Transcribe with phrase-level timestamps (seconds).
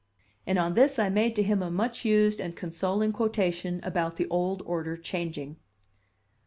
[0.47, 4.27] And on this I made to him a much used and consoling quotation about the
[4.29, 5.57] old order changing.